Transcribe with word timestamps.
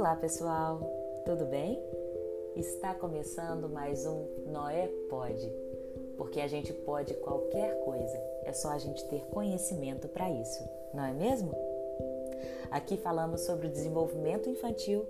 Olá 0.00 0.16
pessoal, 0.16 0.80
tudo 1.26 1.44
bem? 1.44 1.78
Está 2.56 2.94
começando 2.94 3.68
mais 3.68 4.06
um 4.06 4.26
Noé 4.46 4.88
Pode, 5.10 5.46
porque 6.16 6.40
a 6.40 6.48
gente 6.48 6.72
pode 6.72 7.12
qualquer 7.12 7.78
coisa, 7.80 8.16
é 8.44 8.50
só 8.54 8.70
a 8.70 8.78
gente 8.78 9.06
ter 9.10 9.26
conhecimento 9.26 10.08
para 10.08 10.30
isso, 10.30 10.66
não 10.94 11.04
é 11.04 11.12
mesmo? 11.12 11.52
Aqui 12.70 12.96
falamos 12.96 13.42
sobre 13.42 13.66
o 13.66 13.70
desenvolvimento 13.70 14.48
infantil, 14.48 15.04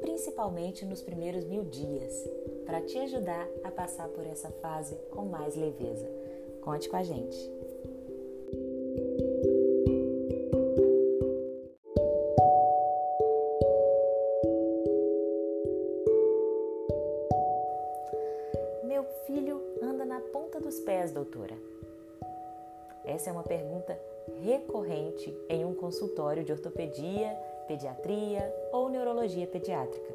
principalmente 0.00 0.84
nos 0.84 1.00
primeiros 1.00 1.44
mil 1.44 1.62
dias, 1.62 2.12
para 2.66 2.80
te 2.80 2.98
ajudar 2.98 3.48
a 3.62 3.70
passar 3.70 4.08
por 4.08 4.26
essa 4.26 4.50
fase 4.60 4.96
com 5.12 5.24
mais 5.24 5.54
leveza. 5.54 6.10
Conte 6.62 6.88
com 6.88 6.96
a 6.96 7.04
gente! 7.04 7.61
Dos 20.72 20.80
pés, 20.80 21.12
doutora. 21.12 21.54
Essa 23.04 23.28
é 23.28 23.32
uma 23.32 23.42
pergunta 23.42 23.98
recorrente 24.42 25.36
em 25.50 25.66
um 25.66 25.74
consultório 25.74 26.42
de 26.42 26.50
ortopedia, 26.50 27.28
pediatria 27.68 28.50
ou 28.72 28.88
neurologia 28.88 29.46
pediátrica. 29.46 30.14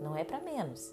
Não 0.00 0.16
é 0.16 0.24
para 0.24 0.40
menos. 0.40 0.92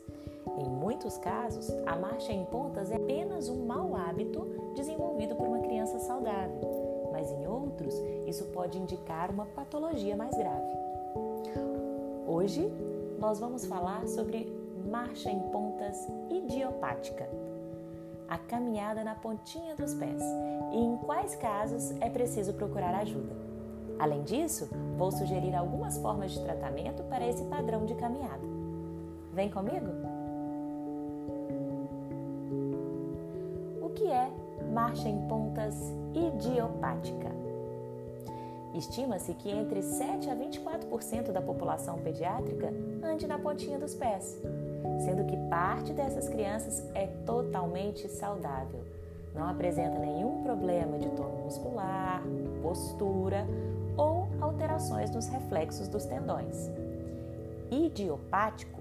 Em 0.60 0.70
muitos 0.70 1.18
casos, 1.18 1.72
a 1.88 1.96
marcha 1.96 2.32
em 2.32 2.46
pontas 2.46 2.92
é 2.92 2.98
apenas 2.98 3.50
um 3.50 3.66
mau 3.66 3.96
hábito 3.96 4.46
desenvolvido 4.76 5.36
por 5.36 5.48
uma 5.48 5.62
criança 5.62 5.98
saudável, 5.98 7.10
mas 7.12 7.32
em 7.32 7.48
outros, 7.48 7.96
isso 8.28 8.46
pode 8.54 8.78
indicar 8.78 9.32
uma 9.32 9.48
patologia 9.48 10.16
mais 10.16 10.38
grave. 10.38 10.72
Hoje, 12.28 12.72
nós 13.18 13.40
vamos 13.40 13.66
falar 13.66 14.08
sobre 14.08 14.56
marcha 14.88 15.32
em 15.32 15.40
pontas 15.50 16.08
idiopática, 16.30 17.28
a 18.30 18.38
caminhada 18.38 19.04
na 19.04 19.16
pontinha 19.16 19.76
dos 19.76 19.94
pés 19.96 20.22
e 20.72 20.78
em 20.78 20.98
quais 20.98 21.36
casos 21.36 21.92
é 22.00 22.10
preciso 22.10 22.54
procurar 22.54 22.94
ajuda. 22.94 23.36
Além 23.98 24.24
disso, 24.24 24.70
vou 24.98 25.12
sugerir 25.12 25.56
algumas 25.56 25.98
formas 25.98 26.32
de 26.32 26.42
tratamento 26.42 27.04
para 27.04 27.28
esse 27.28 27.44
padrão 27.46 27.86
de 27.86 27.96
caminhada. 27.96 28.48
Vem 29.34 29.50
comigo? 29.50 29.88
O 33.82 33.90
que 33.90 34.08
é 34.08 34.32
marcha 34.72 35.10
em 35.10 35.28
pontas 35.28 35.76
idiopática? 36.14 37.30
Estima-se 38.74 39.34
que 39.34 39.50
entre 39.50 39.82
7 39.82 40.30
a 40.30 40.36
24% 40.36 41.32
da 41.32 41.42
população 41.42 41.98
pediátrica 41.98 42.72
ande 43.04 43.28
na 43.28 43.40
pontinha 43.40 43.80
dos 43.80 43.96
pés, 43.96 44.40
sendo 45.04 45.26
que 45.26 45.38
parte 45.50 45.94
dessas 45.94 46.30
crianças 46.30 46.84
é 46.94 47.08
totalmente 47.26 48.08
saudável. 48.10 48.84
Não 49.34 49.48
apresenta 49.48 50.00
nenhum 50.00 50.44
problema 50.44 50.98
de 50.98 51.10
tono 51.10 51.44
muscular, 51.44 52.22
postura 52.62 53.46
ou 53.98 54.28
alterações 54.42 55.12
nos 55.12 55.28
reflexos 55.28 55.88
dos 55.88 56.06
tendões. 56.06 56.70
Idiopático 57.72 58.80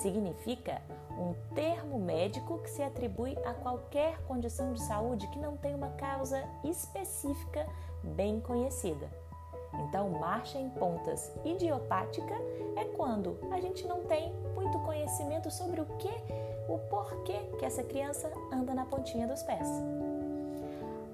significa 0.00 0.80
um 1.18 1.34
termo 1.54 1.98
médico 1.98 2.58
que 2.58 2.70
se 2.70 2.82
atribui 2.82 3.36
a 3.44 3.52
qualquer 3.52 4.18
condição 4.22 4.72
de 4.72 4.80
saúde 4.80 5.28
que 5.28 5.38
não 5.38 5.56
tem 5.56 5.74
uma 5.74 5.88
causa 5.90 6.42
específica 6.64 7.66
bem 8.02 8.40
conhecida. 8.40 9.08
Então, 9.88 10.10
marcha 10.10 10.58
em 10.58 10.68
pontas 10.70 11.32
idiopática 11.44 12.34
é 12.76 12.84
quando 12.96 13.38
a 13.50 13.60
gente 13.60 13.86
não 13.86 14.04
tem 14.04 14.32
muito 14.72 14.78
conhecimento 14.86 15.50
sobre 15.50 15.82
o 15.82 15.84
que, 15.98 16.12
o 16.66 16.78
porquê 16.88 17.38
que 17.58 17.64
essa 17.64 17.82
criança 17.82 18.32
anda 18.50 18.74
na 18.74 18.86
pontinha 18.86 19.26
dos 19.26 19.42
pés. 19.42 19.68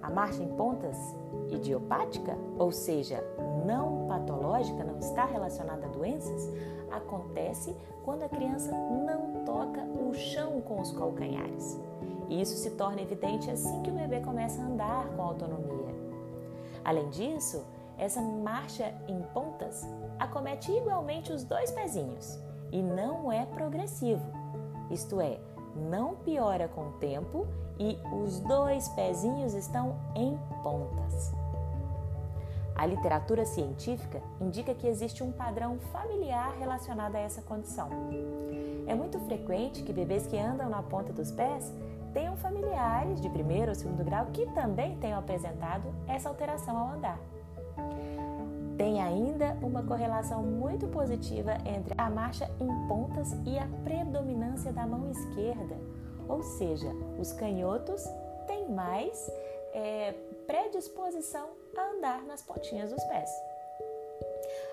A 0.01 0.09
marcha 0.09 0.43
em 0.43 0.49
pontas 0.49 0.97
idiopática, 1.51 2.39
ou 2.57 2.71
seja, 2.71 3.21
não 3.67 4.07
patológica, 4.07 4.85
não 4.85 4.99
está 4.99 5.25
relacionada 5.25 5.87
a 5.87 5.89
doenças, 5.89 6.49
acontece 6.93 7.77
quando 8.05 8.23
a 8.23 8.29
criança 8.29 8.71
não 8.71 9.45
toca 9.45 9.83
o 9.83 10.15
chão 10.15 10.61
com 10.61 10.81
os 10.81 10.93
calcanhares. 10.93 11.81
E 12.29 12.41
isso 12.41 12.57
se 12.57 12.71
torna 12.73 13.03
evidente 13.03 13.51
assim 13.51 13.83
que 13.83 13.91
o 13.91 13.95
bebê 13.95 14.21
começa 14.21 14.63
a 14.63 14.67
andar 14.67 15.09
com 15.09 15.23
autonomia. 15.23 15.95
Além 16.85 17.09
disso, 17.11 17.65
essa 17.99 18.21
marcha 18.21 18.95
em 19.09 19.21
pontas 19.35 19.85
acomete 20.19 20.71
igualmente 20.71 21.33
os 21.33 21.43
dois 21.43 21.73
pezinhos 21.73 22.39
e 22.73 22.83
não 22.83 23.31
é 23.31 23.47
progressivo, 23.47 24.25
isto 24.91 25.21
é, 25.21 25.39
não 25.77 26.17
piora 26.17 26.69
com 26.69 26.89
o 26.89 26.93
tempo 26.93 27.47
e 27.79 27.99
os 28.13 28.41
dois 28.41 28.89
pezinhos 28.91 29.55
estão 29.55 29.97
em 30.15 30.39
pontas. 30.63 31.33
A 32.75 32.87
literatura 32.87 33.45
científica 33.45 34.23
indica 34.41 34.73
que 34.73 34.87
existe 34.87 35.23
um 35.23 35.33
padrão 35.33 35.79
familiar 35.93 36.55
relacionado 36.59 37.17
a 37.17 37.19
essa 37.19 37.43
condição. 37.43 37.89
É 38.87 38.95
muito 38.95 39.19
frequente 39.21 39.83
que 39.83 39.93
bebês 39.93 40.27
que 40.27 40.39
andam 40.39 40.71
na 40.71 40.83
ponta 40.83 41.13
dos 41.13 41.33
pés 41.33 41.75
tenham 42.15 42.37
familiares 42.37 43.21
de 43.21 43.29
primeiro 43.29 43.71
ou 43.71 43.75
segundo 43.75 44.05
grau 44.05 44.27
que 44.27 44.47
também 44.53 44.97
tenham 44.99 45.19
apresentado 45.19 45.93
essa 46.07 46.29
alteração 46.29 46.79
ao 46.79 46.95
andar. 46.95 47.19
Tem 48.79 49.03
ainda 49.03 49.59
uma 49.61 49.83
correlação 49.83 50.41
muito 50.45 50.87
positiva 50.87 51.59
entre 51.67 51.93
a 51.99 52.09
marcha 52.09 52.49
em 52.61 52.89
pontas 52.89 53.33
e 53.45 53.59
a 53.59 53.67
predominância 53.83 54.73
da 54.73 54.87
mão 54.87 55.11
esquerda, 55.11 55.77
ou 56.29 56.45
seja, 56.45 56.89
os 57.19 57.33
canhotos 57.33 58.05
têm 58.47 58.69
mais 58.69 59.29
é, 59.75 60.13
predisposição 60.47 61.49
a 61.77 61.91
andar 61.91 62.23
nas 62.25 62.41
pontinhas 62.41 62.93
dos 62.93 63.03
pés. 63.05 63.29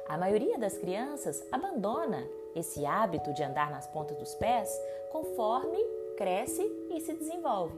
A 0.08 0.18
maioria 0.20 0.60
das 0.60 0.78
crianças 0.78 1.44
abandona 1.52 2.24
esse 2.56 2.86
hábito 2.86 3.34
de 3.34 3.44
andar 3.44 3.72
nas 3.72 3.88
pontas 3.88 4.16
dos 4.18 4.36
pés 4.36 4.70
conforme 5.12 5.84
cresce 6.16 6.62
e 6.92 7.02
se 7.02 7.14
desenvolve. 7.16 7.76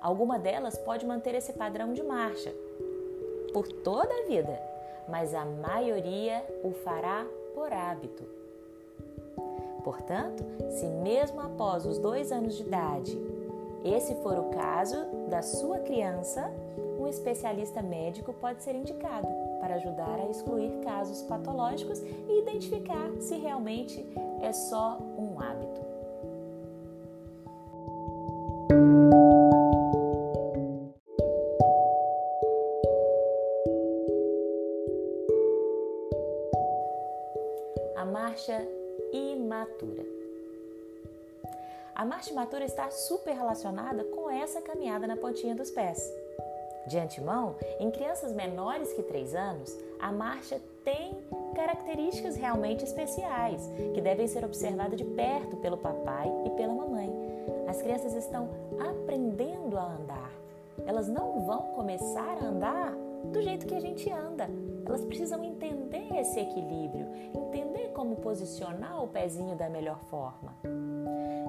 Alguma 0.00 0.40
delas 0.40 0.76
pode 0.76 1.06
manter 1.06 1.36
esse 1.36 1.52
padrão 1.52 1.92
de 1.92 2.02
marcha 2.02 2.52
por 3.52 3.68
toda 3.68 4.12
a 4.12 4.26
vida, 4.26 4.60
mas 5.08 5.34
a 5.34 5.44
maioria 5.44 6.44
o 6.62 6.72
fará 6.72 7.26
por 7.54 7.72
hábito. 7.72 8.24
Portanto, 9.84 10.44
se 10.70 10.86
mesmo 10.86 11.40
após 11.40 11.86
os 11.86 11.98
dois 11.98 12.32
anos 12.32 12.56
de 12.56 12.62
idade 12.62 13.16
esse 13.84 14.16
for 14.16 14.36
o 14.36 14.50
caso 14.50 14.96
da 15.30 15.42
sua 15.42 15.78
criança, 15.78 16.50
um 16.98 17.06
especialista 17.06 17.80
médico 17.80 18.32
pode 18.32 18.64
ser 18.64 18.74
indicado 18.74 19.28
para 19.60 19.76
ajudar 19.76 20.18
a 20.18 20.28
excluir 20.28 20.72
casos 20.82 21.22
patológicos 21.22 22.00
e 22.00 22.40
identificar 22.40 23.08
se 23.20 23.36
realmente 23.36 24.04
é 24.42 24.52
só 24.52 24.98
um 25.16 25.40
hábito. 25.40 25.85
A 41.96 42.04
marcha 42.04 42.30
imatura 42.30 42.62
está 42.62 42.90
super 42.90 43.34
relacionada 43.34 44.04
com 44.04 44.28
essa 44.28 44.60
caminhada 44.60 45.06
na 45.06 45.16
pontinha 45.16 45.54
dos 45.54 45.70
pés. 45.70 45.98
De 46.86 46.98
antemão, 46.98 47.56
em 47.80 47.90
crianças 47.90 48.34
menores 48.34 48.92
que 48.92 49.02
3 49.02 49.34
anos, 49.34 49.74
a 49.98 50.12
marcha 50.12 50.60
tem 50.84 51.16
características 51.54 52.36
realmente 52.36 52.84
especiais 52.84 53.66
que 53.94 54.02
devem 54.02 54.26
ser 54.26 54.44
observadas 54.44 54.98
de 54.98 55.06
perto 55.06 55.56
pelo 55.56 55.78
papai 55.78 56.30
e 56.44 56.50
pela 56.50 56.74
mamãe. 56.74 57.10
As 57.66 57.80
crianças 57.80 58.12
estão 58.12 58.50
aprendendo 58.78 59.78
a 59.78 59.94
andar. 59.94 60.32
Elas 60.84 61.08
não 61.08 61.46
vão 61.46 61.62
começar 61.72 62.36
a 62.42 62.44
andar 62.44 62.92
do 63.32 63.40
jeito 63.40 63.66
que 63.66 63.74
a 63.74 63.80
gente 63.80 64.10
anda. 64.10 64.50
Elas 64.84 65.02
precisam 65.02 65.42
entender 65.42 66.14
esse 66.14 66.38
equilíbrio, 66.38 67.08
entender 67.34 67.75
como 67.96 68.16
posicionar 68.16 69.02
o 69.02 69.08
pezinho 69.08 69.56
da 69.56 69.70
melhor 69.70 69.98
forma. 70.10 70.54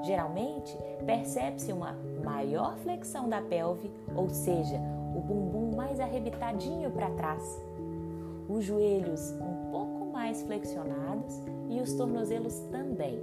Geralmente, 0.03 0.77
percebe-se 1.05 1.73
uma 1.73 1.93
maior 2.23 2.77
flexão 2.77 3.27
da 3.27 3.41
pelve, 3.41 3.91
ou 4.15 4.29
seja, 4.29 4.79
o 5.13 5.19
bumbum 5.19 5.75
mais 5.75 5.99
arrebitadinho 5.99 6.89
para 6.89 7.09
trás, 7.09 7.61
os 8.47 8.63
joelhos 8.63 9.33
um 9.41 9.71
pouco 9.71 10.05
mais 10.05 10.41
flexionados 10.41 11.41
e 11.67 11.81
os 11.81 11.93
tornozelos 11.95 12.57
também. 12.71 13.19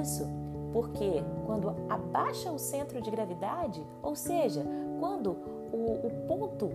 Isso 0.00 0.26
porque 0.72 1.22
quando 1.44 1.68
abaixa 1.90 2.50
o 2.50 2.58
centro 2.58 3.02
de 3.02 3.10
gravidade, 3.10 3.84
ou 4.02 4.16
seja, 4.16 4.64
quando 4.98 5.32
o, 5.70 6.06
o 6.06 6.10
ponto 6.26 6.70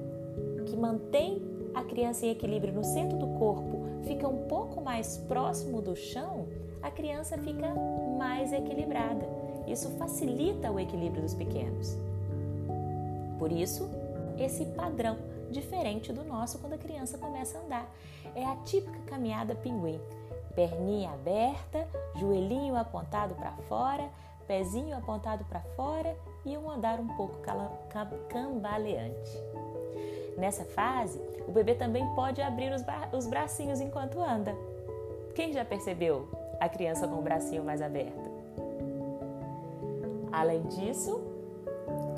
que 0.68 0.78
mantém 0.78 1.49
a 1.74 1.84
criança 1.84 2.26
em 2.26 2.32
equilíbrio 2.32 2.74
no 2.74 2.84
centro 2.84 3.18
do 3.18 3.28
corpo 3.40 3.80
fica 4.04 4.28
um 4.28 4.48
pouco 4.48 4.82
mais 4.82 5.18
próximo 5.18 5.82
do 5.82 5.96
chão, 5.96 6.48
a 6.82 6.90
criança 6.90 7.38
fica 7.38 7.74
mais 8.18 8.52
equilibrada. 8.54 9.28
Isso 9.68 9.90
facilita 9.92 10.72
o 10.72 10.80
equilíbrio 10.80 11.22
dos 11.22 11.34
pequenos. 11.34 11.98
Por 13.38 13.52
isso, 13.52 13.90
esse 14.38 14.66
padrão 14.66 15.18
diferente 15.52 16.14
do 16.14 16.24
nosso 16.24 16.60
quando 16.60 16.74
a 16.74 16.78
criança 16.78 17.18
começa 17.18 17.58
a 17.58 17.62
andar. 17.62 17.92
É 18.36 18.46
a 18.46 18.56
típica 18.58 19.00
caminhada 19.08 19.56
pinguim. 19.56 20.00
Perninha 20.56 21.12
aberta, 21.12 21.88
joelhinho 22.16 22.76
apontado 22.76 23.36
para 23.36 23.52
fora, 23.68 24.10
pezinho 24.48 24.98
apontado 24.98 25.46
para 25.46 25.62
fora 25.76 26.18
e 26.46 26.58
um 26.58 26.70
andar 26.70 27.00
um 27.00 27.08
pouco 27.16 27.38
cambaleante. 28.30 29.32
Nessa 30.38 30.64
fase, 30.64 31.20
o 31.48 31.52
bebê 31.52 31.76
também 31.76 32.06
pode 32.16 32.42
abrir 32.42 32.72
os, 32.72 32.84
os 33.12 33.28
bracinhos 33.28 33.82
enquanto 33.82 34.22
anda. 34.22 34.56
Quem 35.36 35.54
já 35.54 35.64
percebeu 35.64 36.28
a 36.60 36.68
criança 36.68 37.08
com 37.08 37.16
o 37.16 37.22
bracinho 37.22 37.64
mais 37.64 37.82
aberto? 37.82 38.30
Além 40.32 40.62
disso, 40.64 41.22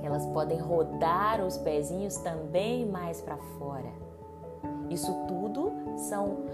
elas 0.04 0.26
podem 0.28 0.60
rodar 0.60 1.44
os 1.44 1.58
pezinhos 1.58 2.18
também 2.18 2.86
mais 2.86 3.22
para 3.22 3.38
fora. 3.38 3.92
Isso 4.90 5.14
tudo 5.28 5.72
são 5.98 6.46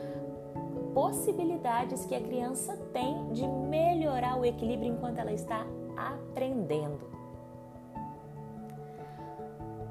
possibilidades 0.93 2.05
que 2.05 2.15
a 2.15 2.21
criança 2.21 2.77
tem 2.93 3.31
de 3.31 3.47
melhorar 3.47 4.37
o 4.39 4.45
equilíbrio 4.45 4.93
enquanto 4.93 5.19
ela 5.19 5.31
está 5.31 5.65
aprendendo. 5.95 7.16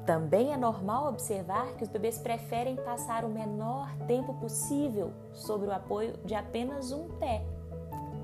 Também 0.07 0.53
é 0.53 0.57
normal 0.57 1.09
observar 1.09 1.73
que 1.73 1.83
os 1.83 1.89
bebês 1.89 2.17
preferem 2.17 2.77
passar 2.77 3.25
o 3.25 3.29
menor 3.29 3.93
tempo 4.07 4.33
possível 4.35 5.11
sobre 5.33 5.67
o 5.67 5.73
apoio 5.73 6.13
de 6.23 6.33
apenas 6.33 6.93
um 6.93 7.09
pé. 7.19 7.43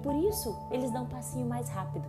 Por 0.01 0.15
isso, 0.15 0.57
eles 0.71 0.89
dão 0.91 1.03
um 1.03 1.09
passinho 1.09 1.45
mais 1.45 1.68
rápido. 1.68 2.06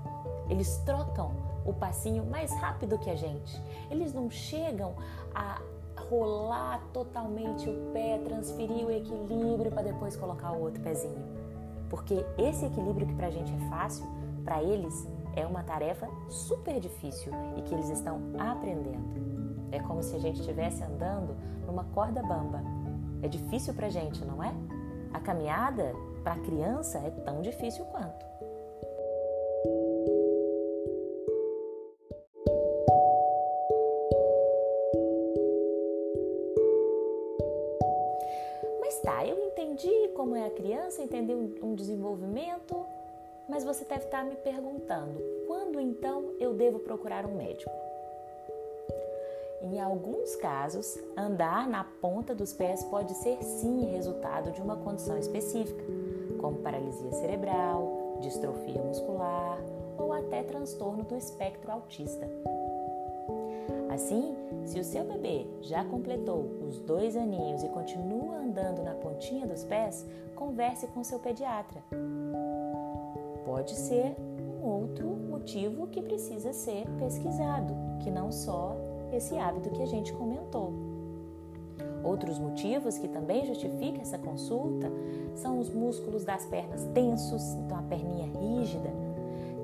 Eles 0.48 0.76
trocam 0.86 1.32
o 1.66 1.72
passinho 1.72 2.24
mais 2.24 2.52
rápido 2.52 3.00
que 3.00 3.10
a 3.10 3.16
gente. 3.16 3.60
Eles 3.90 4.14
não 4.14 4.30
chegam 4.30 4.94
a 5.34 5.60
rolar 6.08 6.80
totalmente 6.92 7.68
o 7.68 7.92
pé, 7.92 8.18
transferir 8.18 8.86
o 8.86 8.92
equilíbrio 8.92 9.72
para 9.72 9.82
depois 9.82 10.14
colocar 10.14 10.52
o 10.52 10.62
outro 10.62 10.80
pezinho. 10.84 11.20
Porque 11.90 12.24
esse 12.38 12.64
equilíbrio 12.64 13.08
que 13.08 13.14
para 13.14 13.26
a 13.26 13.30
gente 13.30 13.52
é 13.52 13.68
fácil, 13.68 14.06
para 14.44 14.62
eles 14.62 15.04
é 15.34 15.44
uma 15.44 15.64
tarefa 15.64 16.08
super 16.28 16.78
difícil 16.78 17.32
e 17.56 17.62
que 17.62 17.74
eles 17.74 17.88
estão 17.88 18.20
aprendendo. 18.38 19.33
É 19.74 19.80
como 19.80 20.02
se 20.02 20.14
a 20.14 20.18
gente 20.18 20.40
estivesse 20.40 20.82
andando 20.82 21.36
numa 21.66 21.84
corda 21.84 22.22
bamba. 22.22 22.62
É 23.22 23.28
difícil 23.28 23.74
para 23.74 23.88
gente, 23.88 24.24
não 24.24 24.42
é? 24.42 24.54
A 25.12 25.20
caminhada 25.20 25.92
para 26.22 26.34
a 26.34 26.38
criança 26.38 26.98
é 26.98 27.10
tão 27.10 27.42
difícil 27.42 27.84
quanto. 27.86 28.24
como 40.24 40.34
é 40.34 40.46
a 40.46 40.50
criança, 40.50 41.02
entender 41.02 41.34
um 41.34 41.74
desenvolvimento, 41.74 42.86
mas 43.46 43.62
você 43.62 43.84
deve 43.84 44.06
estar 44.06 44.24
me 44.24 44.36
perguntando: 44.36 45.20
quando 45.46 45.78
então 45.78 46.34
eu 46.40 46.54
devo 46.54 46.78
procurar 46.78 47.26
um 47.26 47.36
médico? 47.36 47.83
Em 49.64 49.80
alguns 49.80 50.36
casos, 50.36 50.98
andar 51.16 51.66
na 51.66 51.84
ponta 51.84 52.34
dos 52.34 52.52
pés 52.52 52.84
pode 52.84 53.14
ser 53.14 53.42
sim 53.42 53.86
resultado 53.92 54.50
de 54.50 54.60
uma 54.60 54.76
condição 54.76 55.16
específica, 55.16 55.82
como 56.38 56.58
paralisia 56.58 57.10
cerebral, 57.12 58.18
distrofia 58.20 58.82
muscular 58.82 59.58
ou 59.96 60.12
até 60.12 60.42
transtorno 60.42 61.02
do 61.04 61.16
espectro 61.16 61.72
autista. 61.72 62.28
Assim, 63.90 64.36
se 64.66 64.78
o 64.78 64.84
seu 64.84 65.02
bebê 65.02 65.46
já 65.62 65.82
completou 65.82 66.42
os 66.68 66.78
dois 66.80 67.16
aninhos 67.16 67.62
e 67.62 67.68
continua 67.70 68.36
andando 68.36 68.82
na 68.82 68.92
pontinha 68.92 69.46
dos 69.46 69.64
pés, 69.64 70.04
converse 70.34 70.86
com 70.88 71.02
seu 71.02 71.18
pediatra. 71.18 71.82
Pode 73.46 73.74
ser 73.74 74.14
um 74.20 74.66
outro 74.66 75.06
motivo 75.06 75.86
que 75.86 76.02
precisa 76.02 76.52
ser 76.52 76.84
pesquisado, 76.98 77.74
que 78.00 78.10
não 78.10 78.30
só 78.30 78.76
esse 79.12 79.36
hábito 79.36 79.70
que 79.70 79.82
a 79.82 79.86
gente 79.86 80.12
comentou. 80.12 80.72
Outros 82.02 82.38
motivos 82.38 82.98
que 82.98 83.08
também 83.08 83.46
justificam 83.46 84.02
essa 84.02 84.18
consulta 84.18 84.92
são 85.34 85.58
os 85.58 85.70
músculos 85.70 86.24
das 86.24 86.44
pernas 86.44 86.84
tensos, 86.92 87.54
então 87.54 87.78
a 87.78 87.82
perninha 87.82 88.26
rígida, 88.26 88.90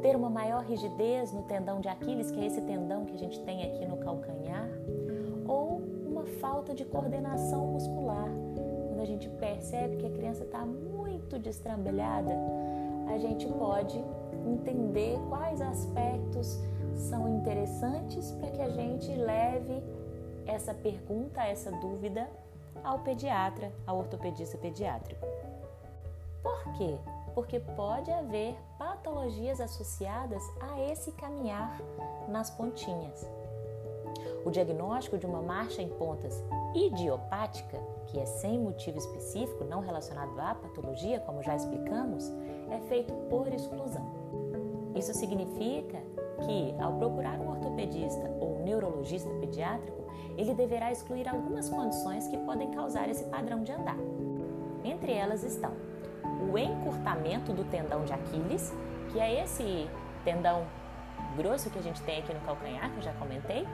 ter 0.01 0.17
uma 0.17 0.31
maior 0.31 0.65
rigidez 0.65 1.33
no 1.33 1.43
tendão 1.43 1.81
de 1.81 1.89
Aquiles, 1.89 2.31
que 2.31 2.41
é 2.41 2.47
esse 2.47 2.63
tendão 2.63 3.05
que 3.05 3.15
a 3.15 3.19
gente 3.19 3.39
tem 3.43 3.63
aqui 3.65 3.85
no 3.85 3.99
calcanhar, 3.99 4.69
ou 5.47 5.83
uma 6.07 6.25
falta 6.25 6.75
de 6.75 6.85
coordenação 6.85 7.67
muscular. 7.67 8.29
Quando 8.89 9.01
a 9.01 9.05
gente 9.05 9.29
percebe 9.29 9.97
que 9.97 10.07
a 10.07 10.11
criança 10.11 10.45
está 10.45 10.65
muito 10.65 11.39
destrambelhada, 11.39 12.33
a 13.09 13.19
gente 13.19 13.47
pode 13.47 14.03
entender 14.47 15.19
quais 15.29 15.61
aspectos 15.61 16.59
são 17.01 17.29
interessantes 17.29 18.31
para 18.33 18.51
que 18.51 18.63
a 18.63 18.69
gente 18.69 19.13
leve 19.15 19.83
essa 20.47 20.75
pergunta, 20.75 21.43
essa 21.43 21.71
dúvida 21.73 22.29
ao 22.85 23.01
pediatra, 23.01 23.73
ao 23.87 23.99
ortopedista 23.99 24.57
pediátrico. 24.59 25.27
Por 26.43 26.73
quê? 26.75 26.99
porque 27.35 27.61
pode 27.61 28.11
haver 28.11 28.57
patologias 28.79 29.61
associadas 29.61 30.43
a 30.61 30.81
esse 30.91 31.13
caminhar 31.13 31.81
nas 32.29 32.51
pontinhas. 32.51 33.29
O 34.45 34.51
diagnóstico 34.51 35.19
de 35.19 35.27
uma 35.27 35.43
marcha 35.43 35.83
em 35.83 35.89
pontas 35.89 36.43
idiopática, 36.75 37.79
que 38.07 38.19
é 38.19 38.27
sem 38.27 38.59
motivo 38.59 38.99
específico, 38.99 39.65
não 39.65 39.81
relacionado 39.81 40.39
à 40.39 40.55
patologia, 40.55 41.21
como 41.21 41.43
já 41.43 41.55
explicamos, 41.55 42.31
é 42.71 42.81
feito 42.89 43.13
por 43.29 43.47
exclusão. 43.49 44.07
Isso 44.95 45.13
significa 45.15 46.03
que, 46.41 46.75
ao 46.81 46.95
procurar 46.95 47.39
um 47.41 47.51
ortopedista 47.51 48.31
ou 48.41 48.61
neurologista 48.65 49.31
pediátrico, 49.41 50.05
ele 50.37 50.55
deverá 50.55 50.91
excluir 50.91 51.29
algumas 51.29 51.69
condições 51.69 52.27
que 52.29 52.39
podem 52.39 52.71
causar 52.71 53.09
esse 53.09 53.25
padrão 53.25 53.63
de 53.63 53.73
andar. 53.73 53.97
Entre 54.85 55.13
elas 55.13 55.43
estão 55.43 55.73
o 56.51 56.57
encurtamento 56.57 57.53
do 57.53 57.65
tendão 57.65 58.05
de 58.05 58.13
Aquiles, 58.13 58.73
que 59.11 59.21
é 59.21 59.43
esse 59.43 59.89
tendão 60.25 60.65
grosso 61.37 61.71
que 61.71 61.79
a 61.79 61.83
gente 61.83 62.03
tem 62.03 62.19
aqui 62.19 62.33
no 62.33 62.41
calcanhar, 62.41 62.91
que 62.91 62.97
eu 62.97 63.03
já 63.03 63.13
comentei. 63.15 63.67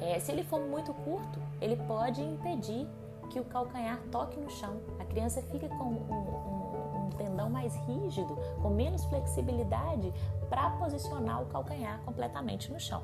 É, 0.00 0.18
se 0.18 0.32
ele 0.32 0.42
for 0.42 0.60
muito 0.60 0.92
curto, 0.92 1.40
ele 1.60 1.76
pode 1.76 2.22
impedir 2.22 2.86
que 3.30 3.40
o 3.40 3.44
calcanhar 3.44 3.98
toque 4.10 4.38
no 4.38 4.50
chão. 4.50 4.80
A 4.98 5.04
criança 5.04 5.40
fica 5.42 5.68
com 5.68 5.84
um, 5.84 6.65
um, 6.65 6.65
um 7.06 7.10
tendão 7.10 7.48
mais 7.48 7.74
rígido, 7.86 8.36
com 8.60 8.70
menos 8.70 9.04
flexibilidade 9.04 10.12
para 10.48 10.70
posicionar 10.70 11.42
o 11.42 11.46
calcanhar 11.46 12.00
completamente 12.04 12.72
no 12.72 12.78
chão. 12.78 13.02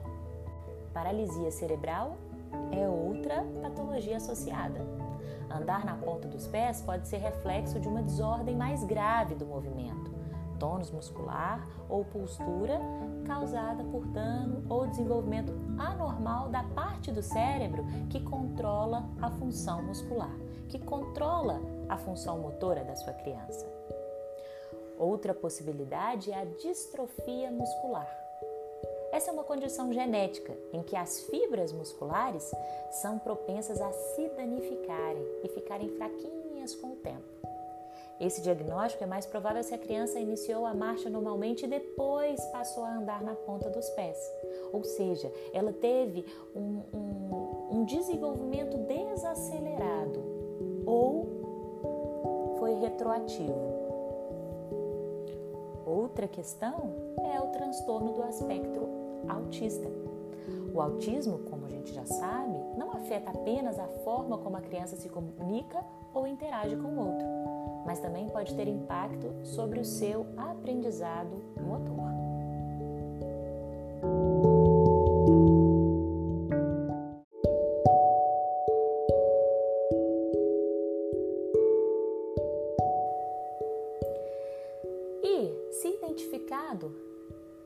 Paralisia 0.93 1.51
cerebral 1.51 2.17
é 2.71 2.87
outra 2.87 3.45
patologia 3.63 4.17
associada. 4.17 4.85
Andar 5.51 5.85
na 5.85 5.95
ponta 5.97 6.29
dos 6.29 6.47
pés 6.47 6.81
pode 6.81 7.09
ser 7.09 7.19
reflexo 7.19 7.79
de 7.79 7.89
uma 7.89 8.03
desordem 8.03 8.57
mais 8.57 8.85
grave 8.85 9.35
do 9.35 9.47
movimento, 9.47 10.11
tônus 10.59 10.91
muscular 10.91 11.67
ou 11.89 12.05
postura 12.05 12.81
causada 13.25 13.85
por 13.85 14.07
dano 14.07 14.65
ou 14.69 14.87
desenvolvimento 14.87 15.53
anormal 15.79 16.49
da 16.49 16.63
parte 16.63 17.11
do 17.11 17.23
cérebro 17.23 17.85
que 18.09 18.21
controla 18.21 19.05
a 19.21 19.31
função 19.31 19.83
muscular, 19.83 20.35
que 20.69 20.79
controla 20.79 21.61
a 21.89 21.97
função 21.97 22.39
motora 22.39 22.85
da 22.85 22.97
sua 22.97 23.13
criança. 23.13 23.72
Outra 25.03 25.35
possibilidade 25.35 26.31
é 26.31 26.37
a 26.37 26.45
distrofia 26.45 27.51
muscular 27.51 28.23
essa 29.13 29.31
é 29.31 29.33
uma 29.35 29.45
condição 29.45 29.93
genética 29.93 30.57
em 30.73 30.83
que 30.83 30.97
as 30.97 31.21
fibras 31.25 31.71
musculares 31.71 32.51
são 33.03 33.19
propensas 33.19 33.79
a 33.79 33.93
se 33.93 34.27
danificarem 34.31 35.23
e 35.45 35.49
ficarem 35.49 35.91
fraquinhas 35.91 36.75
com 36.75 36.93
o 36.93 36.97
tempo. 36.97 37.23
Esse 38.19 38.41
diagnóstico 38.41 39.05
é 39.05 39.07
mais 39.07 39.27
provável 39.27 39.63
se 39.63 39.75
a 39.75 39.79
criança 39.79 40.19
iniciou 40.19 40.65
a 40.65 40.73
marcha 40.73 41.11
normalmente 41.11 41.67
e 41.67 41.69
depois 41.69 42.43
passou 42.47 42.85
a 42.85 42.97
andar 42.97 43.23
na 43.23 43.35
ponta 43.35 43.69
dos 43.69 43.87
pés. 43.91 44.17
Ou 44.73 44.83
seja, 44.83 45.31
ela 45.53 45.75
teve 45.75 46.25
um, 46.57 46.81
um, 46.95 47.69
um 47.71 47.85
desenvolvimento 47.85 48.79
desacelerado 48.79 50.23
ou 50.87 52.57
foi 52.59 52.77
retroativo. 52.77 53.72
Outra 55.93 56.27
questão 56.27 56.95
é 57.35 57.39
o 57.39 57.49
transtorno 57.49 58.15
do 58.15 58.23
aspecto 58.23 58.89
autista. 59.29 59.87
O 60.75 60.81
autismo, 60.81 61.41
como 61.51 61.67
a 61.67 61.69
gente 61.69 61.93
já 61.93 62.07
sabe, 62.07 62.57
não 62.79 62.93
afeta 62.93 63.31
apenas 63.31 63.79
a 63.79 63.87
forma 64.03 64.39
como 64.39 64.57
a 64.57 64.63
criança 64.63 64.97
se 64.97 65.11
comunica 65.11 65.85
ou 66.15 66.27
interage 66.27 66.75
com 66.77 66.89
o 66.89 66.99
outro, 66.99 67.27
mas 67.85 68.01
também 68.01 68.27
pode 68.31 68.55
ter 68.55 68.69
impacto 68.69 69.35
sobre 69.45 69.81
o 69.81 69.85
seu 69.85 70.25
aprendizado 70.39 71.43
motor. 71.61 72.11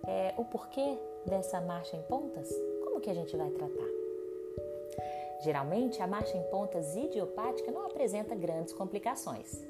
É, 0.06 0.34
o 0.36 0.44
porquê 0.44 0.98
dessa 1.26 1.60
marcha 1.60 1.96
em 1.96 2.02
pontas, 2.02 2.48
como 2.84 3.00
que 3.00 3.10
a 3.10 3.14
gente 3.14 3.36
vai 3.36 3.50
tratar? 3.50 3.96
Geralmente, 5.40 6.00
a 6.00 6.06
marcha 6.06 6.36
em 6.36 6.42
pontas 6.44 6.96
idiopática 6.96 7.70
não 7.70 7.86
apresenta 7.86 8.34
grandes 8.34 8.72
complicações, 8.72 9.62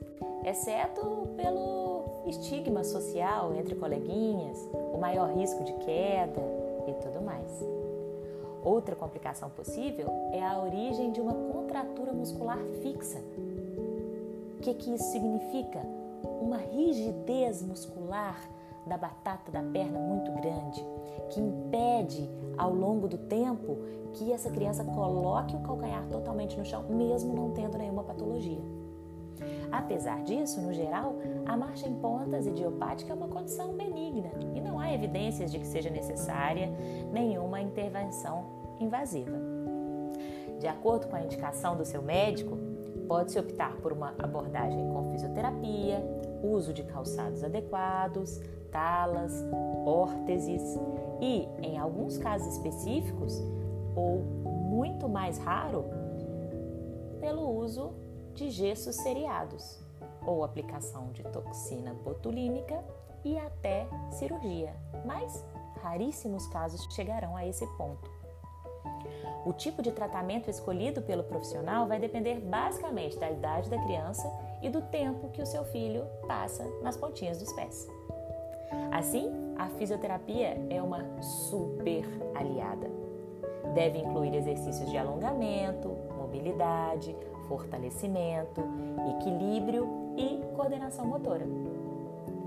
exceto 0.45 1.29
pelo 1.37 2.23
estigma 2.27 2.85
social 2.85 3.55
entre 3.55 3.75
coleguinhas, 3.75 4.59
o 4.73 4.99
maior 4.99 5.31
risco 5.33 5.65
de 5.65 5.73
queda 5.75 6.41
e 6.87 6.93
tudo 7.03 7.21
mais. 7.21 7.65
Outra 8.63 8.97
complicação 8.97 9.51
possível 9.51 10.09
é 10.33 10.43
a 10.43 10.61
origem 10.61 11.13
de 11.13 11.21
uma 11.21 11.35
contratura 11.53 12.13
muscular 12.13 12.59
fixa. 12.83 13.21
O 14.57 14.61
que, 14.61 14.75
que 14.75 14.95
isso 14.95 15.13
significa? 15.13 15.81
Uma 16.41 16.57
rigidez 16.57 17.63
muscular 17.63 18.56
da 18.87 18.97
batata 18.97 19.51
da 19.51 19.63
perna 19.63 19.99
muito 19.99 20.31
grande, 20.33 20.85
que 21.31 21.41
impede 21.41 22.31
ao 22.57 22.73
longo 22.73 23.09
do 23.09 23.19
tempo 23.19 23.79
que 24.13 24.33
essa 24.33 24.51
criança 24.51 24.85
coloque 24.85 25.57
o 25.57 25.61
calcanhar 25.61 26.07
totalmente 26.09 26.57
no 26.57 26.65
chão, 26.65 26.85
mesmo 26.89 27.35
não 27.35 27.51
tendo 27.51 27.77
nenhuma 27.77 28.05
patologia. 28.05 28.63
Apesar 29.71 30.23
disso, 30.23 30.61
no 30.61 30.73
geral, 30.73 31.17
a 31.45 31.57
marcha 31.57 31.87
em 31.87 31.95
pontas 31.95 32.47
idiopática 32.47 33.13
é 33.13 33.17
uma 33.17 33.29
condição 33.29 33.75
benigna 33.75 34.31
e 34.55 34.61
não 34.61 34.79
há 34.79 34.93
evidências 34.95 35.51
de 35.51 35.59
que 35.59 35.67
seja 35.67 35.91
necessária 35.91 36.71
nenhuma 37.13 37.61
intervenção 37.61 38.45
invasiva. 38.81 39.37
De 40.59 40.67
acordo 40.67 41.09
com 41.09 41.17
a 41.17 41.23
indicação 41.23 41.77
do 41.77 41.85
seu 41.85 42.01
médico, 42.01 42.57
pode-se 43.07 43.39
optar 43.39 43.77
por 43.77 43.93
uma 43.93 44.15
abordagem 44.19 44.89
com 44.91 45.11
fisioterapia, 45.11 46.03
uso 46.43 46.73
de 46.73 46.83
calçados 46.85 47.45
adequados, 47.45 48.41
talas, 48.77 49.33
órteses 49.87 50.79
e, 51.19 51.49
em 51.63 51.79
alguns 51.79 52.19
casos 52.19 52.47
específicos, 52.53 53.43
ou 53.95 54.19
muito 54.19 55.09
mais 55.09 55.39
raro, 55.39 55.87
pelo 57.19 57.49
uso 57.57 57.95
de 58.35 58.51
gessos 58.51 58.97
seriados 58.97 59.83
ou 60.27 60.45
aplicação 60.45 61.11
de 61.13 61.23
toxina 61.23 61.95
botulínica 61.95 62.85
e 63.25 63.39
até 63.39 63.89
cirurgia, 64.11 64.77
mas 65.07 65.43
raríssimos 65.81 66.47
casos 66.49 66.87
chegarão 66.95 67.35
a 67.35 67.47
esse 67.47 67.67
ponto. 67.79 68.11
O 69.47 69.55
tipo 69.55 69.81
de 69.81 69.91
tratamento 69.91 70.51
escolhido 70.51 71.01
pelo 71.01 71.25
profissional 71.25 71.87
vai 71.87 71.99
depender 71.99 72.41
basicamente 72.41 73.19
da 73.19 73.31
idade 73.31 73.71
da 73.71 73.83
criança 73.85 74.31
e 74.61 74.69
do 74.69 74.83
tempo 74.83 75.31
que 75.31 75.41
o 75.41 75.47
seu 75.47 75.65
filho 75.65 76.05
passa 76.29 76.63
nas 76.83 76.97
pontinhas 76.97 77.39
dos 77.39 77.51
pés. 77.55 77.96
Assim, 78.97 79.31
a 79.59 79.69
fisioterapia 79.69 80.57
é 80.71 80.81
uma 80.81 81.05
super 81.21 82.03
aliada. 82.35 82.91
Deve 83.75 83.99
incluir 83.99 84.35
exercícios 84.35 84.91
de 84.91 84.97
alongamento, 84.97 85.95
mobilidade, 86.17 87.15
fortalecimento, 87.47 88.63
equilíbrio 89.19 89.87
e 90.17 90.41
coordenação 90.57 91.05
motora, 91.05 91.47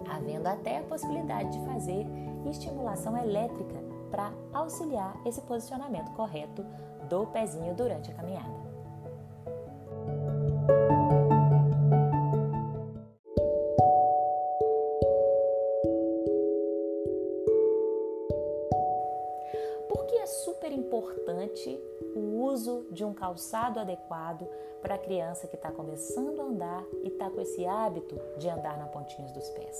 havendo 0.09 0.47
até 0.47 0.79
a 0.79 0.83
possibilidade 0.83 1.51
de 1.51 1.63
fazer 1.67 2.07
estimulação 2.49 3.15
elétrica 3.15 3.75
para 4.09 4.33
auxiliar 4.51 5.21
esse 5.27 5.41
posicionamento 5.41 6.11
correto 6.13 6.65
do 7.07 7.27
pezinho 7.27 7.75
durante 7.75 8.09
a 8.09 8.15
caminhada. 8.15 8.68
Super 20.29 20.71
importante 20.71 21.79
o 22.15 22.43
uso 22.43 22.85
de 22.91 23.03
um 23.03 23.13
calçado 23.13 23.79
adequado 23.79 24.47
para 24.81 24.95
a 24.95 24.97
criança 24.97 25.47
que 25.47 25.55
está 25.55 25.71
começando 25.71 26.39
a 26.39 26.43
andar 26.43 26.85
e 27.03 27.07
está 27.07 27.29
com 27.29 27.41
esse 27.41 27.65
hábito 27.65 28.15
de 28.37 28.47
andar 28.47 28.77
na 28.77 28.85
pontinha 28.85 29.27
dos 29.33 29.49
pés. 29.49 29.77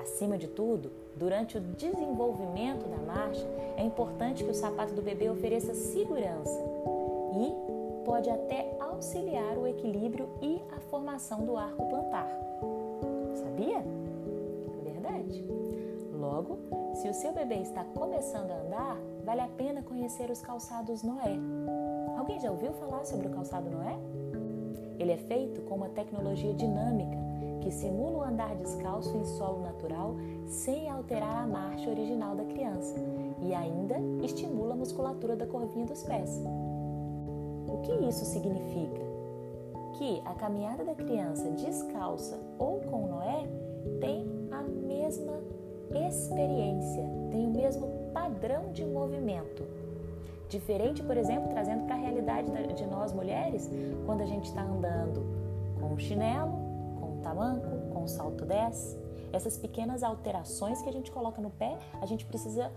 Acima 0.00 0.36
de 0.36 0.48
tudo, 0.48 0.90
durante 1.14 1.58
o 1.58 1.60
desenvolvimento 1.60 2.88
da 2.88 2.96
marcha, 2.96 3.46
é 3.76 3.82
importante 3.82 4.42
que 4.42 4.50
o 4.50 4.54
sapato 4.54 4.94
do 4.94 5.02
bebê 5.02 5.28
ofereça 5.28 5.74
segurança 5.74 6.58
e 7.34 8.04
pode 8.04 8.28
até 8.28 8.76
auxiliar 8.80 9.56
o 9.56 9.66
equilíbrio 9.66 10.28
e 10.40 10.60
a 10.74 10.80
formação 10.80 11.44
do 11.44 11.56
arco 11.56 11.88
plantar. 11.88 12.28
Sabia? 13.34 13.78
É 13.78 14.90
verdade. 14.90 15.44
Logo, 16.12 16.58
se 16.94 17.08
o 17.08 17.14
seu 17.14 17.32
bebê 17.32 17.56
está 17.56 17.84
começando 17.84 18.50
a 18.50 18.60
andar, 18.60 18.98
vale 19.24 19.40
a 19.40 19.48
pena 19.48 19.82
conhecer 19.82 20.30
os 20.30 20.40
calçados 20.40 21.02
Noé. 21.02 21.38
Alguém 22.16 22.38
já 22.38 22.50
ouviu 22.50 22.72
falar 22.74 23.04
sobre 23.04 23.28
o 23.28 23.30
calçado 23.30 23.70
Noé? 23.70 23.98
Ele 24.98 25.12
é 25.12 25.16
feito 25.16 25.62
com 25.62 25.76
uma 25.76 25.88
tecnologia 25.88 26.52
dinâmica 26.52 27.16
que 27.62 27.70
simula 27.70 28.18
o 28.18 28.22
andar 28.22 28.54
descalço 28.56 29.16
em 29.16 29.24
solo 29.24 29.62
natural 29.62 30.16
sem 30.46 30.90
alterar 30.90 31.44
a 31.44 31.46
marcha 31.46 31.88
original 31.88 32.34
da 32.34 32.44
criança 32.44 32.96
e 33.40 33.54
ainda 33.54 33.96
estimula 34.22 34.74
a 34.74 34.76
musculatura 34.76 35.34
da 35.34 35.46
corvinha 35.46 35.86
dos 35.86 36.02
pés. 36.02 36.40
O 37.68 37.78
que 37.82 37.92
isso 38.06 38.24
significa? 38.24 39.02
Que 39.94 40.20
a 40.24 40.34
caminhada 40.34 40.84
da 40.84 40.94
criança 40.94 41.50
descalça 41.50 42.38
ou 42.58 42.80
com 42.80 43.06
Noé 43.06 43.48
tem 44.00 44.26
a 44.50 44.62
mesma 44.62 45.40
experiência, 45.94 47.02
tem 47.30 47.46
o 47.46 47.50
mesmo 47.50 47.88
padrão 48.12 48.72
de 48.72 48.84
movimento. 48.84 49.62
Diferente, 50.48 51.02
por 51.02 51.16
exemplo, 51.16 51.48
trazendo 51.48 51.84
para 51.84 51.94
a 51.94 51.98
realidade 51.98 52.50
de 52.74 52.86
nós 52.86 53.12
mulheres, 53.12 53.70
quando 54.04 54.20
a 54.20 54.26
gente 54.26 54.44
está 54.44 54.62
andando 54.62 55.24
com 55.80 55.94
o 55.94 55.98
chinelo, 55.98 56.52
com 57.00 57.18
o 57.18 57.20
tamanco, 57.22 57.92
com 57.92 58.04
o 58.04 58.08
salto 58.08 58.44
10, 58.44 58.98
essas 59.32 59.56
pequenas 59.56 60.02
alterações 60.02 60.82
que 60.82 60.88
a 60.88 60.92
gente 60.92 61.10
coloca 61.10 61.40
no 61.40 61.50
pé, 61.50 61.78
a 62.00 62.06
gente 62.06 62.26
precisa 62.26 62.70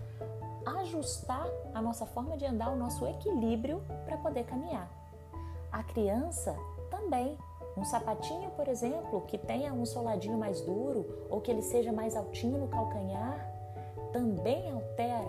ajustar 0.80 1.46
a 1.74 1.82
nossa 1.82 2.06
forma 2.06 2.36
de 2.36 2.46
andar, 2.46 2.70
o 2.70 2.76
nosso 2.76 3.06
equilíbrio 3.06 3.82
para 4.04 4.16
poder 4.16 4.44
caminhar. 4.44 4.90
A 5.70 5.82
criança 5.82 6.56
também 6.90 7.36
um 7.76 7.84
sapatinho, 7.84 8.50
por 8.50 8.68
exemplo, 8.68 9.20
que 9.22 9.36
tenha 9.36 9.72
um 9.72 9.84
soladinho 9.84 10.38
mais 10.38 10.60
duro 10.62 11.26
ou 11.28 11.40
que 11.40 11.50
ele 11.50 11.62
seja 11.62 11.92
mais 11.92 12.16
altinho 12.16 12.58
no 12.58 12.68
calcanhar, 12.68 13.52
também 14.12 14.70
altera 14.70 15.28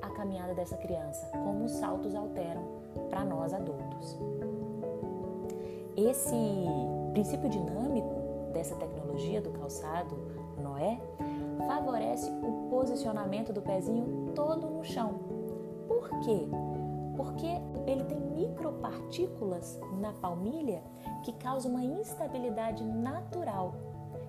a 0.00 0.08
caminhada 0.10 0.54
dessa 0.54 0.76
criança, 0.76 1.26
como 1.32 1.64
os 1.64 1.72
saltos 1.72 2.14
alteram 2.14 2.62
para 3.10 3.24
nós 3.24 3.52
adultos. 3.52 4.18
Esse 5.96 6.36
princípio 7.12 7.48
dinâmico 7.48 8.14
dessa 8.52 8.74
tecnologia 8.76 9.40
do 9.40 9.50
calçado 9.50 10.16
Noé 10.58 11.00
favorece 11.66 12.30
o 12.30 12.68
posicionamento 12.70 13.52
do 13.52 13.60
pezinho 13.60 14.32
todo 14.34 14.68
no 14.68 14.84
chão. 14.84 15.14
Por 15.88 16.08
quê? 16.20 16.48
Porque 17.16 17.60
ele 17.86 18.04
tem 18.04 18.20
micropartículas 18.20 19.78
na 20.00 20.12
palmilha 20.12 20.82
que 21.24 21.32
causa 21.32 21.68
uma 21.68 21.82
instabilidade 21.82 22.84
natural. 22.84 23.74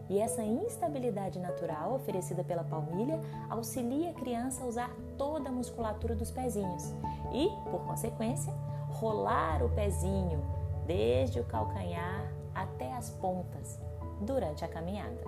E 0.10 0.20
essa 0.20 0.44
instabilidade 0.44 1.40
natural 1.40 1.96
oferecida 1.96 2.44
pela 2.44 2.64
palmilha 2.64 3.20
auxilia 3.50 4.12
a 4.12 4.14
criança 4.14 4.64
a 4.64 4.68
usar 4.68 4.96
toda 5.18 5.50
a 5.50 5.52
musculatura 5.52 6.16
dos 6.16 6.30
pezinhos 6.30 6.94
e, 7.32 7.50
por 7.72 7.82
consequência, 7.86 8.54
rolar 8.90 9.64
o 9.64 9.70
pezinho 9.70 10.44
desde 10.86 11.40
o 11.40 11.46
calcanhar 11.46 12.32
até 12.54 12.94
as 12.94 13.10
pontas 13.10 13.80
durante 14.22 14.64
a 14.64 14.68
caminhada. 14.68 15.22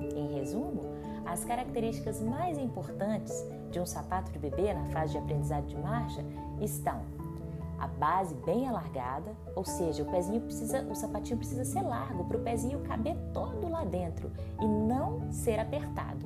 Em 0.00 0.34
resumo, 0.34 0.82
as 1.26 1.44
características 1.44 2.20
mais 2.20 2.58
importantes 2.58 3.44
de 3.70 3.80
um 3.80 3.86
sapato 3.86 4.30
de 4.30 4.38
bebê 4.38 4.72
na 4.72 4.84
fase 4.86 5.12
de 5.12 5.18
aprendizado 5.18 5.66
de 5.66 5.76
marcha 5.76 6.24
estão 6.60 7.02
a 7.78 7.86
base 7.86 8.34
bem 8.36 8.66
alargada, 8.66 9.36
ou 9.54 9.64
seja, 9.64 10.02
o 10.02 10.10
pezinho 10.10 10.40
precisa, 10.40 10.82
o 10.82 10.94
sapatinho 10.94 11.36
precisa 11.36 11.64
ser 11.64 11.82
largo 11.82 12.24
para 12.24 12.38
o 12.38 12.42
pezinho 12.42 12.80
caber 12.80 13.14
todo 13.32 13.68
lá 13.68 13.84
dentro 13.84 14.32
e 14.60 14.66
não 14.66 15.30
ser 15.30 15.58
apertado. 15.58 16.24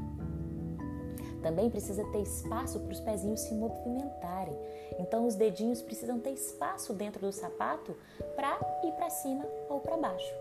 Também 1.42 1.70
precisa 1.70 2.04
ter 2.06 2.20
espaço 2.20 2.80
para 2.80 2.92
os 2.92 3.00
pezinhos 3.00 3.40
se 3.40 3.54
movimentarem. 3.54 4.56
Então 4.98 5.26
os 5.26 5.34
dedinhos 5.34 5.82
precisam 5.82 6.18
ter 6.18 6.30
espaço 6.30 6.92
dentro 6.92 7.20
do 7.20 7.32
sapato 7.32 7.96
para 8.34 8.58
ir 8.84 8.92
para 8.92 9.10
cima 9.10 9.44
ou 9.68 9.80
para 9.80 9.96
baixo. 9.96 10.34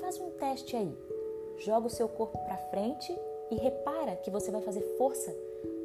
Faz 0.00 0.20
um 0.20 0.30
teste 0.30 0.76
aí. 0.76 0.96
Joga 1.58 1.86
o 1.86 1.90
seu 1.90 2.08
corpo 2.08 2.38
para 2.38 2.56
frente 2.56 3.16
e 3.50 3.56
repara 3.56 4.16
que 4.16 4.30
você 4.30 4.50
vai 4.50 4.60
fazer 4.60 4.82
força 4.96 5.34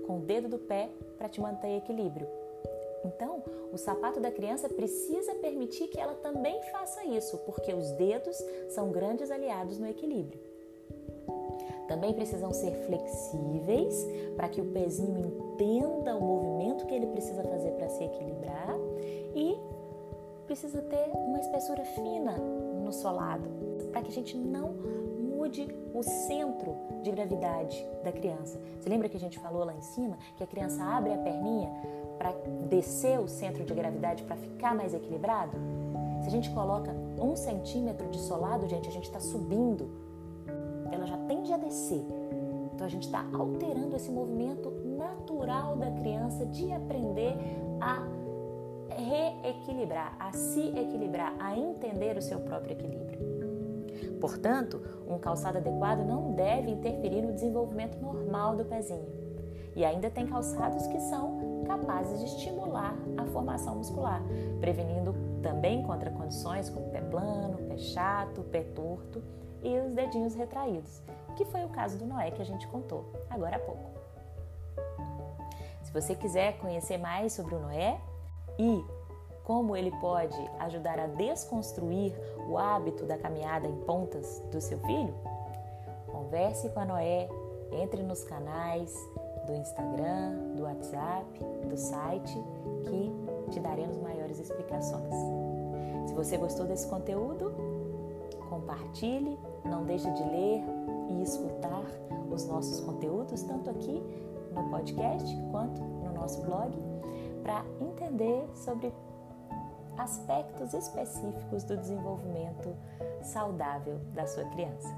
com 0.05 0.17
o 0.17 0.21
dedo 0.21 0.47
do 0.47 0.59
pé 0.59 0.89
para 1.17 1.29
te 1.29 1.39
manter 1.41 1.67
em 1.67 1.77
equilíbrio. 1.77 2.42
Então, 3.03 3.43
o 3.71 3.77
sapato 3.77 4.19
da 4.19 4.31
criança 4.31 4.69
precisa 4.69 5.35
permitir 5.35 5.87
que 5.87 5.99
ela 5.99 6.15
também 6.15 6.61
faça 6.71 7.03
isso, 7.05 7.37
porque 7.39 7.73
os 7.73 7.91
dedos 7.91 8.37
são 8.69 8.91
grandes 8.91 9.29
aliados 9.29 9.77
no 9.77 9.87
equilíbrio. 9.87 10.39
Também 11.87 12.13
precisam 12.13 12.53
ser 12.53 12.71
flexíveis 12.85 14.07
para 14.35 14.47
que 14.47 14.61
o 14.61 14.71
pezinho 14.71 15.19
entenda 15.19 16.15
o 16.15 16.21
movimento 16.21 16.85
que 16.85 16.93
ele 16.93 17.07
precisa 17.07 17.43
fazer 17.43 17.71
para 17.71 17.89
se 17.89 18.03
equilibrar 18.03 18.75
e 19.35 19.57
precisa 20.45 20.81
ter 20.81 21.09
uma 21.13 21.39
espessura 21.39 21.83
fina 21.83 22.37
no 22.37 22.91
solado, 22.91 23.49
para 23.91 24.01
que 24.01 24.09
a 24.09 24.13
gente 24.13 24.37
não 24.37 24.73
mude 25.43 25.67
o 25.93 26.01
centro 26.01 26.75
de 27.01 27.11
gravidade 27.11 27.85
da 28.03 28.11
criança. 28.11 28.59
Você 28.79 28.89
lembra 28.89 29.09
que 29.09 29.17
a 29.17 29.19
gente 29.19 29.37
falou 29.39 29.63
lá 29.63 29.73
em 29.73 29.81
cima 29.81 30.17
que 30.37 30.43
a 30.43 30.47
criança 30.47 30.83
abre 30.83 31.13
a 31.13 31.17
perninha 31.17 31.69
para 32.23 32.31
descer 32.69 33.19
o 33.19 33.27
centro 33.27 33.65
de 33.65 33.73
gravidade 33.73 34.23
para 34.23 34.37
ficar 34.37 34.73
mais 34.73 34.93
equilibrado? 34.93 35.57
Se 36.21 36.29
a 36.29 36.31
gente 36.31 36.49
coloca 36.51 36.95
um 37.19 37.35
centímetro 37.35 38.07
de 38.09 38.17
solado, 38.19 38.65
gente, 38.69 38.87
a 38.87 38.91
gente 38.91 39.03
está 39.03 39.19
subindo. 39.19 39.89
Ela 40.89 41.05
já 41.05 41.17
tende 41.27 41.51
a 41.51 41.57
descer. 41.57 42.01
Então 42.73 42.87
a 42.87 42.89
gente 42.89 43.03
está 43.03 43.25
alterando 43.33 43.93
esse 43.97 44.09
movimento 44.09 44.71
natural 44.97 45.75
da 45.75 45.91
criança 45.91 46.45
de 46.45 46.71
aprender 46.71 47.35
a 47.81 48.01
reequilibrar, 48.95 50.15
a 50.17 50.31
se 50.31 50.69
equilibrar, 50.69 51.35
a 51.39 51.57
entender 51.57 52.15
o 52.17 52.21
seu 52.21 52.39
próprio 52.39 52.71
equilíbrio. 52.71 53.19
Portanto, 54.21 54.81
um 55.05 55.17
calçado 55.17 55.57
adequado 55.57 56.05
não 56.05 56.31
deve 56.31 56.71
interferir 56.71 57.21
no 57.21 57.33
desenvolvimento 57.33 57.99
normal 57.99 58.55
do 58.55 58.63
pezinho. 58.63 59.22
E 59.75 59.83
ainda 59.83 60.09
tem 60.09 60.27
calçados 60.27 60.85
que 60.87 60.99
são 60.99 61.63
capazes 61.65 62.19
de 62.19 62.25
estimular 62.25 62.95
a 63.17 63.25
formação 63.25 63.75
muscular, 63.75 64.21
prevenindo 64.59 65.13
também 65.41 65.83
contra 65.83 66.11
condições 66.11 66.69
como 66.69 66.89
pé 66.89 67.01
plano, 67.01 67.57
pé 67.67 67.77
chato, 67.77 68.43
pé 68.43 68.61
torto 68.61 69.23
e 69.63 69.79
os 69.79 69.93
dedinhos 69.93 70.35
retraídos, 70.35 71.01
que 71.35 71.45
foi 71.45 71.63
o 71.63 71.69
caso 71.69 71.97
do 71.97 72.05
Noé 72.05 72.31
que 72.31 72.41
a 72.41 72.45
gente 72.45 72.67
contou 72.67 73.11
agora 73.29 73.55
há 73.55 73.59
pouco. 73.59 73.91
Se 75.83 75.91
você 75.91 76.15
quiser 76.15 76.57
conhecer 76.57 76.97
mais 76.97 77.33
sobre 77.33 77.55
o 77.55 77.59
Noé 77.59 77.99
e 78.59 78.83
como 79.43 79.75
ele 79.75 79.91
pode 79.99 80.39
ajudar 80.59 80.99
a 80.99 81.07
desconstruir 81.07 82.13
o 82.47 82.57
hábito 82.57 83.05
da 83.05 83.17
caminhada 83.17 83.67
em 83.67 83.75
pontas 83.81 84.39
do 84.51 84.61
seu 84.61 84.79
filho? 84.79 85.13
Converse 86.07 86.69
com 86.69 86.79
a 86.79 86.85
Noé, 86.85 87.27
entre 87.71 88.03
nos 88.03 88.23
canais 88.23 88.95
do 89.45 89.53
Instagram, 89.53 90.55
do 90.55 90.63
WhatsApp, 90.63 91.25
do 91.69 91.77
site, 91.77 92.37
que 92.83 93.51
te 93.51 93.59
daremos 93.59 93.97
maiores 93.97 94.39
explicações. 94.39 95.13
Se 96.07 96.13
você 96.13 96.37
gostou 96.37 96.65
desse 96.65 96.87
conteúdo, 96.87 97.53
compartilhe, 98.49 99.37
não 99.65 99.83
deixe 99.83 100.09
de 100.11 100.23
ler 100.23 100.63
e 101.09 101.23
escutar 101.23 101.85
os 102.31 102.45
nossos 102.47 102.79
conteúdos, 102.81 103.41
tanto 103.43 103.69
aqui 103.69 104.01
no 104.53 104.69
podcast 104.69 105.35
quanto 105.51 105.81
no 105.81 106.13
nosso 106.13 106.41
blog, 106.41 106.71
para 107.41 107.63
entender 107.81 108.47
sobre 108.55 108.93
aspectos 109.97 110.73
específicos 110.73 111.63
do 111.63 111.77
desenvolvimento 111.77 112.75
saudável 113.21 113.99
da 114.13 114.25
sua 114.25 114.45
criança. 114.45 114.89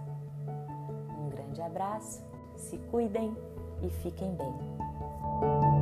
Um 1.20 1.30
grande 1.30 1.62
abraço, 1.62 2.24
se 2.56 2.78
cuidem 2.78 3.36
e 3.82 3.90
fiquem 3.90 4.36
bem. 4.36 5.75